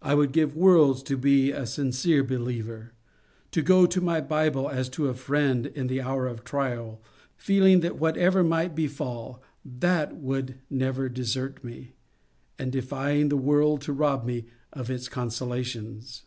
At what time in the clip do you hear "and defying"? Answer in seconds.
12.60-13.28